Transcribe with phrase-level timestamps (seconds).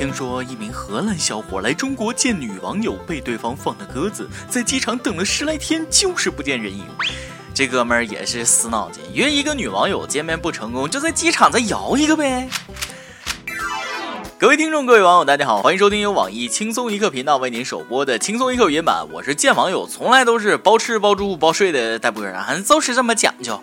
[0.00, 6.86] 听说一名荷兰小伙来中国见女网友，被对方放了鸽子，在机场等了十来天，就是不见人影。
[7.52, 12.48] 这哥们儿也是死脑筋，约一个女网友见面不成功，就在机场再摇一个呗。
[14.38, 19.06] 各位听众，各位网友，大家好，欢迎收听由网易轻松一刻频道为您首播的轻松一刻语音版。
[19.12, 23.60] 我是见网友从来都是包吃包住包睡的大波儿啊，就是这么讲究。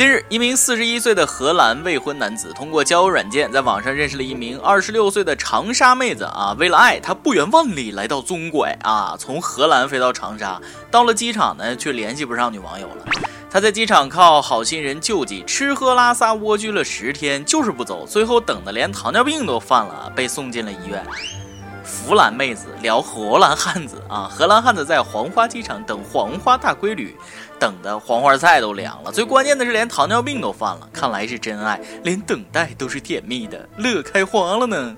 [0.00, 6.56] 近日，一名四十一岁的荷兰未婚男子通过交友软件在网上认识了一名二十六岁的长沙妹子啊。
[6.58, 10.58] 为了爱，他不远万里来到中国啊，从荷兰飞到长沙。
[10.90, 13.04] 到了机场呢，却联系不上女网友了。
[13.50, 18.06] 他在机场靠好心人救济，吃喝拉撒蜗居了十天，就是不走。
[18.06, 21.04] 最后等的连糖尿病都犯了，被送进了医院。
[21.90, 27.16] 弗兰妹子聊荷兰汉子啊， 荷兰汉子在黄花机场等黄花大闺女。
[27.58, 34.96] 等的黄花菜都凉了，最关键的是连糖尿病都犯了，看来是真爱，连等待都是甜蜜的，乐开花了呢。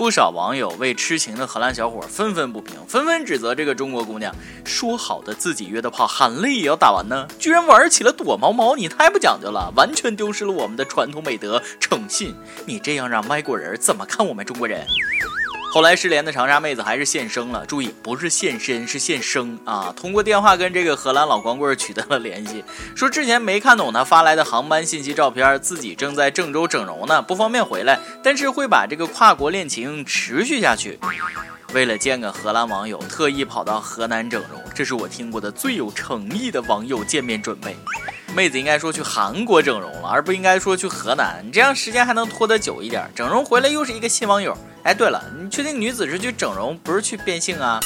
[0.00, 4.34] 不少网友为痴情的荷兰小伙愤愤不平，纷纷指责这个中国姑娘。
[4.64, 12.34] 说好的自己约的炮，含泪也要打完呢，居然玩起了躲猫猫，你太不讲究了，完全丢失了我们的传统美德诚信。
[12.64, 14.86] 你这样让外国人怎么看我们中国人？
[15.72, 19.94] 后来失联的长沙妹子还是现身了，注意不是现身，是现生啊！
[19.96, 22.64] 通过电话跟这个荷兰老光棍取得了联系，
[22.96, 30.98] 说之前没看懂他发来的航班信息照片，自己正在郑州整容呢，不方便回来，但是会把这个跨国恋情持续下去。
[31.72, 37.76] 为了见个荷兰网友，特意跑到河南整容，这是我听过的最有诚意的网友见面准备。
[38.34, 43.08] 妹子应该说去韩国整容了，而不应该说去河南，你这样时间还能拖得久一点。
[43.14, 44.56] 整容回来又是一个新网友。
[44.82, 47.78] 哎，对了，你确定女子是去整容，不是去变性啊？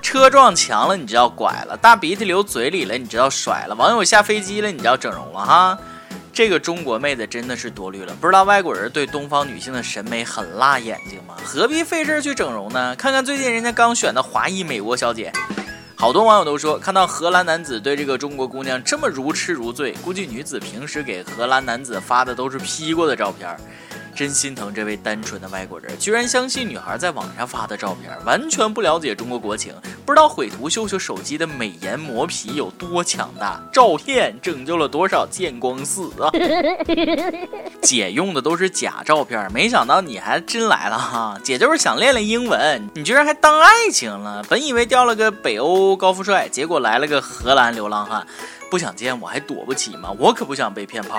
[0.00, 5.78] 车撞墙了，你知道拐了；大鼻涕流嘴里了，你知道甩了；网友下飞机了，你知道整容了哈。
[6.32, 11.34] 这个中国妹子真的是多虑了，不知道外国人对东方女性的审美很辣眼睛吗？
[11.44, 12.94] 何必费事去整容呢？
[12.96, 15.32] 看看最近人家刚选的华裔美国小姐，
[15.96, 23.56] 好多网友都说，看到荷兰男子对这个中国姑娘这么如痴如醉，估计女子平时给荷兰男子发的都是 P 过的照片。
[24.14, 29.74] 真心疼这位单纯的外国人，居然相信女孩在网上发的照片，完全不了解中国国情，
[30.06, 36.30] 不知道毁图秀秀手机的美颜磨皮有多强大，照片拯救了多少见光死啊！
[37.82, 41.38] 姐用的都是假照片，没想到你还真来了哈！
[41.42, 44.44] 姐就是想练练英文，你居然还当爱情了？
[44.48, 48.26] 本以为掉了个北欧高富帅，结果来了个荷兰流浪汉，
[48.70, 50.14] 不想见我还躲不起吗？
[50.18, 51.18] 我可不想被骗炮。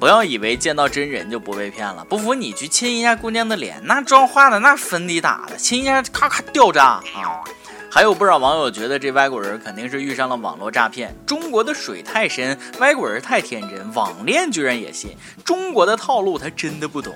[0.00, 7.44] 不要以为见到真人就不被骗了，不服你去亲一下姑娘的脸，那妆化的，那粉底打的，亲一下咔咔掉渣啊！
[7.92, 17.14] 还有不少网友觉得这外国人肯定是遇上了网络诈骗，中国的水太深，外国人太天真，网恋居然也信，中国的套路他真的不懂。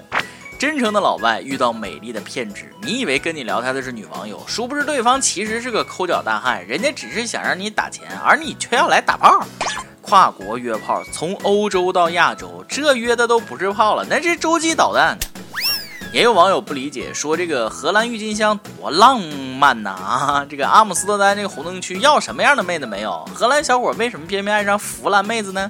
[0.58, 9.42] 真诚的老外遇到美丽的骗子，你以为跟你聊天的是女网友，殊不知对方其实是个抠脚大汉，人家只是想让你打钱，而你却要来打炮。
[10.06, 15.16] 跨国约炮，从欧洲到亚洲，这约的都不是炮了，那是洲际导弹。
[16.12, 20.46] 也有网友不理解，说这个荷兰郁金香多浪漫呐啊！
[20.48, 23.26] 这个阿姆斯特丹这个红灯区要什么样的妹子没有？
[23.34, 25.68] 荷兰小伙为什么偏偏爱上湖南妹子呢？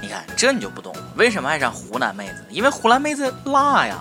[0.00, 2.44] 你看这你就不懂，为什么爱上湖南妹子？
[2.48, 3.98] 因为湖南妹子辣呀。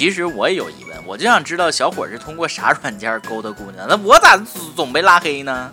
[0.00, 3.86] 其实我也有疑问，我就想知道小伙是通过啥软件勾搭姑娘？
[3.86, 4.34] 那我咋
[4.74, 5.70] 总被拉黑呢？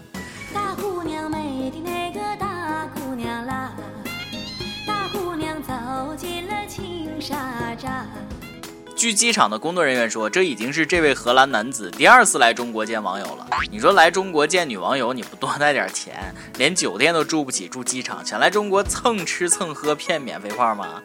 [8.97, 13.47] 据机场的工作人员说，这已经是这位荷兰男子第二次来中国见网友了。
[13.69, 20.99] 你说来中国见女网友，你不多带点钱，连酒店都住不起，住机场，想来中国蹭吃蹭喝骗免费炮吗？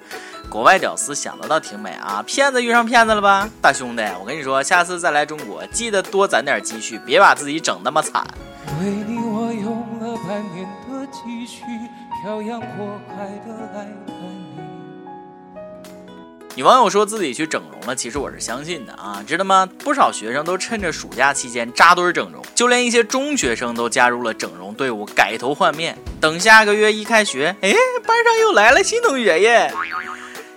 [0.49, 2.25] 国外屌丝想的倒挺美啊！
[2.27, 8.27] 骗子遇上骗子了吧，大兄弟，我跟你说，下次再来中国，记得多攒点积蓄，别把自己整那么惨。
[8.81, 11.61] 为你我用了半年的积蓄，
[12.23, 14.32] 漂洋过海的来看。
[16.55, 19.67] 女网友说自己去整容了，其实我是相信的啊，知道吗？
[19.79, 25.97] 不少学生都趁着暑假期间扎堆整容，就连一些中学生都加入了整容队伍，改头换面。
[26.21, 27.73] 等下个月一开学，哎，
[28.07, 29.73] 班上又来了新同学耶！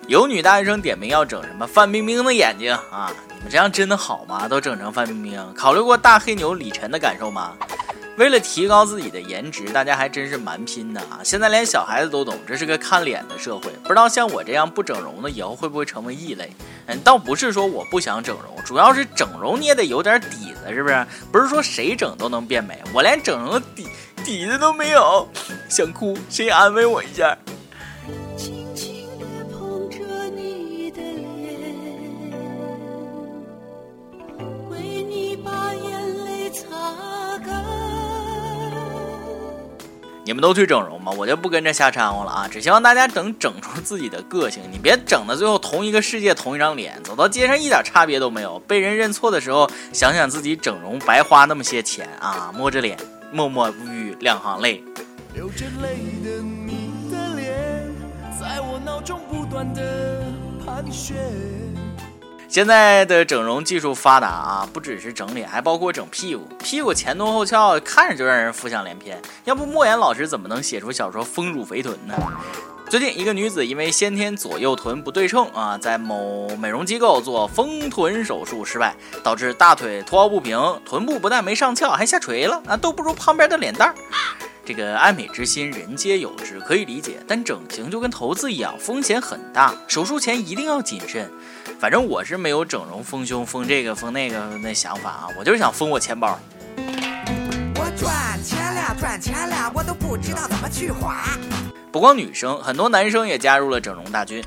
[0.08, 3.10] 有女大学生点名要整什么范冰冰的眼睛啊？
[3.30, 4.50] 你们这样真的好吗？
[4.50, 7.54] 都整成范冰冰，考虑过大黑牛李晨的感受吗？
[8.18, 11.20] 为了提高自己的颜值，大家还真是蛮拼的啊！
[11.22, 13.70] 现在连小孩子都懂，这是个看脸的社会。
[13.84, 16.50] 不知道像我这样不整容的，以后会不会成为异类？
[16.86, 21.06] 嗯，倒不是说我不想整容，主要是整容你也得有点底子，是不是？
[21.30, 23.86] 不是说谁整都能变美，我连整容的底
[24.24, 25.28] 底子都没有，
[25.68, 27.38] 想哭，谁安慰我一下？
[40.26, 41.12] 你们都去整容吗？
[41.16, 42.48] 我就不跟着瞎掺和了啊！
[42.52, 48.58] 只希望大家能整出自己的个性，你别整的最后同一个世界同一张脸，走到街上一点差别都没有。
[48.68, 52.98] 被人认错的时候，想想自己整容白花那么些钱啊，摸着脸
[53.32, 54.84] 默默无语两行泪。
[55.36, 57.54] 流着泪的你的脸，
[58.40, 60.24] 在我脑中不断的
[60.66, 61.16] 盘旋。
[62.56, 66.48] 现在的整容技术发达啊，不只是整脸，还包括整屁股。
[66.58, 69.22] 屁股前凸后翘，看着就让人浮想联翩。
[69.44, 72.16] 要不莫言老师怎么能写出小说《丰乳肥臀》呢？
[72.90, 83.96] 最近，一个女子因为先天左右臀不对称啊，在某美容机构做丰臀手术失败，导致大腿凸凹不平，臀部不但没上翘，还下垂了啊，都不如旁边的脸蛋儿。
[84.66, 87.20] 这个爱美之心，人皆有之，可以理解。
[87.28, 91.32] 但整形就跟投资一样，风险很大，手术前一定要谨慎。
[91.80, 96.40] 反正我是没有整容、丰胸、丰这个、丰那个那想法啊，我就是想丰我钱包。
[96.78, 101.28] 我赚钱了，赚钱了，我都不知道怎么去花。
[101.92, 104.44] 不光女生，很多男生也加入了整容大军。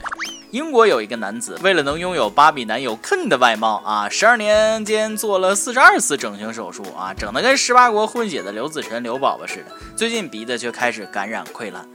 [0.50, 9.72] 英国有一个男子，为了能拥有芭比男友 Ken 的外貌啊，十二年间做了四十二次整形手术啊，整的跟十八国混血的刘子辰、刘宝宝似的。
[9.94, 11.86] 最近鼻子却开始感染溃烂，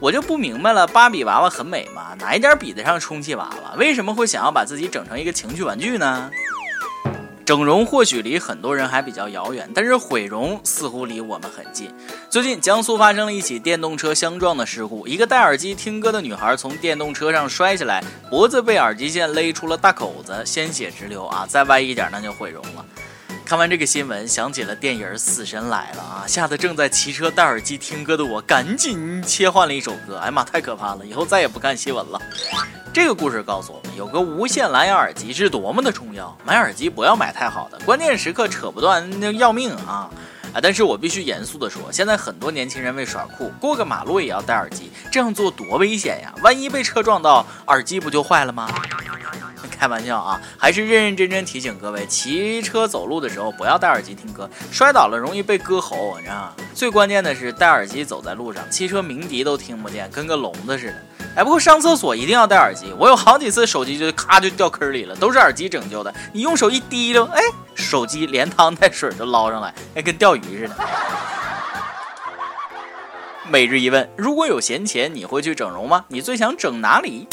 [0.00, 2.16] 我就不明白了，芭比娃娃很美吗？
[2.18, 3.74] 哪一点比得上充气娃娃？
[3.76, 6.30] 为什么会想要把自己整成一个情趣玩具呢？
[7.52, 11.90] 整容或许离很多人还比较遥远，但是毁容似乎离我们很近。
[12.30, 21.44] 最近，江苏发生了一起电动车相撞的事故，一个戴耳机听歌的女孩从电动车上摔下来，脖子被耳机线勒出了大口子，鲜血直流啊！
[21.46, 22.86] 再歪一点，那就毁容了。
[23.52, 30.16] 看完这个新闻，想起了电影《死神来了》啊，吓得正在骑车戴耳机听歌的我，赶紧切换了一首歌。
[30.16, 31.04] 哎呀妈，太可怕了！
[31.04, 32.18] 以后再也不看新闻了。
[32.94, 36.34] 这个故事告诉我们，有个无线蓝牙耳机是多么的重要。
[36.46, 40.08] 买耳机不要买太好的，关键时刻扯不断那要命啊！
[40.54, 46.32] 啊，但是我必须严肃的说，现在很多年轻人为耍酷，过个马路也要戴耳机，这样做多危险呀！
[46.42, 48.66] 万一被车撞到，耳机不就坏了吗？
[49.70, 56.52] 开玩笑啊，还是认认真真提醒各位，骑车走路的时候不要戴耳机听歌，摔倒了容易被割喉，你知道吗？
[56.74, 60.94] 最关键的是戴耳机走在路上，汽车鸣笛都听不见，跟个聋子似的。
[61.34, 66.12] 哎，不过上厕所一定要戴耳机，我有好几次手机就咔就掉坑里了，都是耳机拯救的。
[66.32, 67.40] 你用手一提溜，哎，
[67.74, 70.76] 手机连汤带水就捞上来，哎，跟钓鱼似的。
[73.48, 76.04] 每日一问：如果有闲钱，你会去整容吗？
[76.08, 77.28] 你最想整哪里？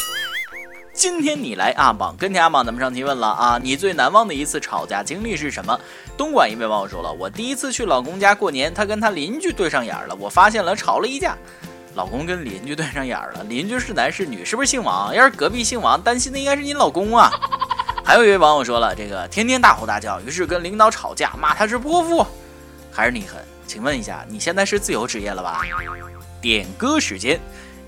[1.00, 3.57] 今天你来阿榜跟天阿榜，咱们上提问了啊！
[3.63, 5.80] 你最难忘的一次吵架经历是什么？
[6.18, 11.38] 东莞一位网友说了，我第一次去老公家过年，他跟他邻居对上眼了，我发现了，吵了一架。
[11.96, 14.44] 老公跟邻居对上眼了，邻居是男是女？
[14.44, 15.16] 是不是姓王？
[15.16, 17.31] 要是隔壁姓王，担心的应该是你老公啊！
[18.04, 22.28] 还有一位网友说了，这个天天大吼大叫，于是跟领导吵架，骂他是泼妇，
[22.92, 23.42] 还是你狠？
[23.66, 25.62] 请问一下，你现在是自由职业了吧？
[26.42, 27.40] 点歌时间。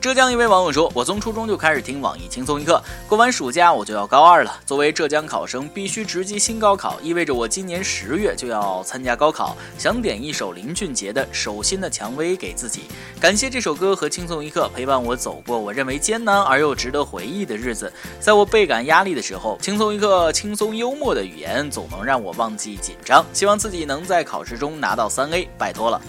[0.02, 4.60] 浙江一位网友说：“我从初中就开始听网易轻松一刻，过完暑假我就要高二了。
[4.66, 9.56] 作为浙江考生，必须直击新高考，意味着我今年十月就要参加高考。
[9.78, 12.86] 想点一首林俊杰的《手心的蔷薇》给自己，
[13.20, 17.94] 感谢这首歌和轻松一刻陪伴我走过我认为艰难而又值得回忆的日子。
[18.20, 23.24] 在我倍感压力的时候，轻松一刻轻松幽默的语言总能让我忘记紧张。
[23.34, 26.02] 希望自己能在考试中拿到三 A，拜托了。”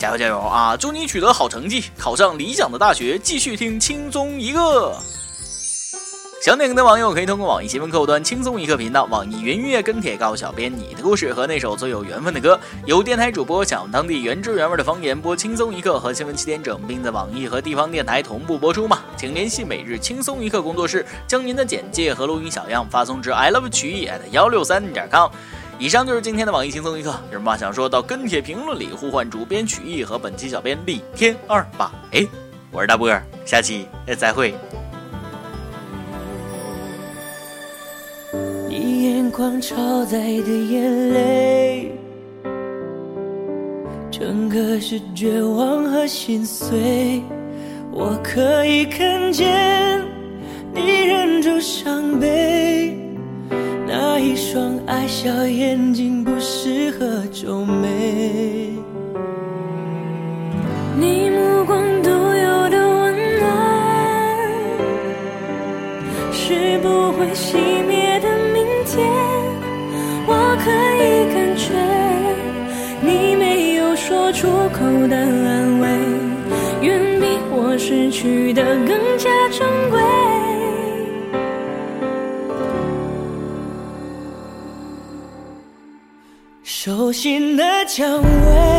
[0.00, 0.74] 加油加油啊！
[0.78, 4.96] 祝你取得好成绩，考上理想的大学，继续听轻松一刻。
[6.42, 12.58] 想点歌的网友可以通过网易新闻客户端轻松一刻频道、网易云音乐跟帖告诉小编你的故事和那首最有缘分的歌。
[12.86, 19.00] 有电台主播想用当地原汁原味的方言播轻松一刻和新闻七点整，并在网易和地方电台同步播出吗？
[19.18, 25.30] 请联系每日轻松一刻工作室，将您的简介和录音小样发送至 i love 曲艺 at 幺六三点 com。
[25.80, 31.90] 以上就是今天的网易轻松一刻，有什么话想说到跟帖评论里呼唤主编曲艺和本期小编李天二八。
[32.12, 32.22] 哎，
[32.70, 33.86] 我是大波儿，下期
[34.18, 34.54] 再会。
[38.68, 41.98] 你眼眶超载的眼泪，
[44.10, 47.22] 整个是绝望和心碎。
[47.90, 50.04] 我可以看见
[50.74, 52.94] 你忍住伤悲，
[54.30, 58.72] 一双爱笑眼睛不适合皱眉。
[60.96, 63.48] 你目光独有的温暖
[66.30, 67.56] 是不会熄
[67.88, 69.04] 灭的明天。
[70.28, 70.70] 我可
[71.02, 71.74] 以感觉
[73.02, 75.88] 你没有说出口的安慰
[76.82, 79.09] 远比我失去的更
[87.10, 88.69] 手心的蔷薇。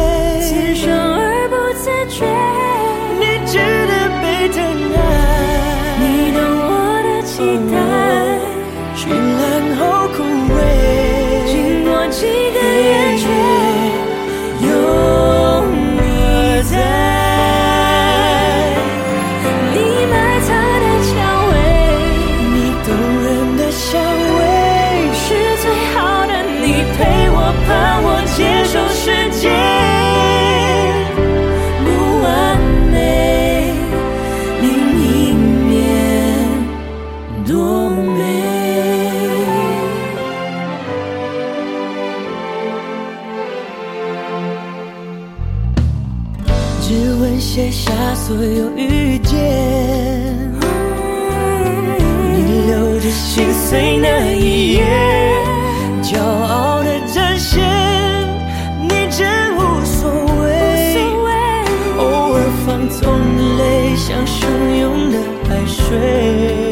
[62.92, 65.18] 从的泪像汹涌的
[65.48, 66.71] 海水。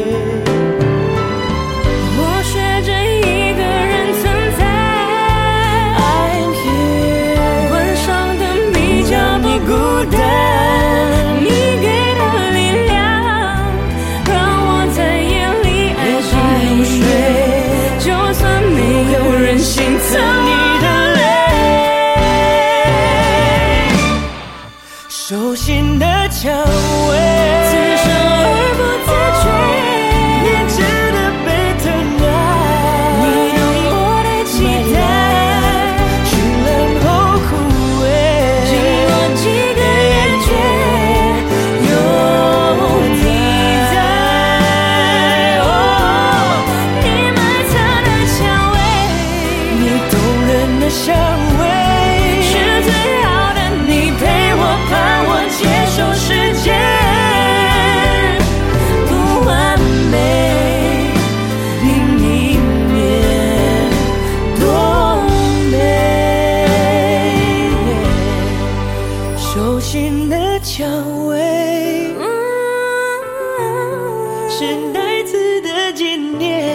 [74.60, 76.68] 是带刺的纪念。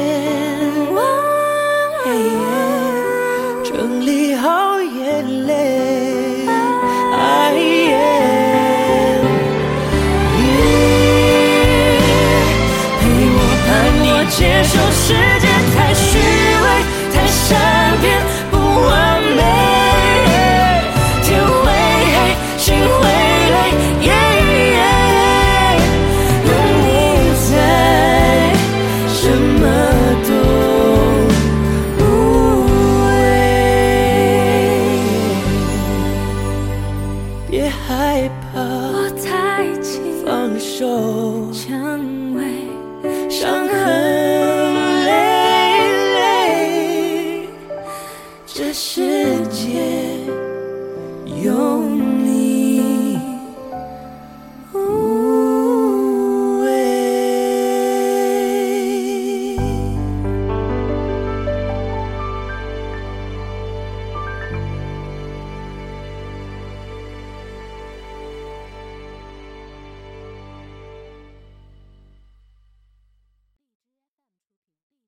[3.64, 6.48] 整理好眼泪，
[7.54, 7.60] 你
[13.00, 13.04] 陪
[13.36, 13.40] 我，
[14.02, 15.45] 我接受世界。
[48.88, 49.02] 世
[49.50, 49.82] 界
[51.44, 52.05] 永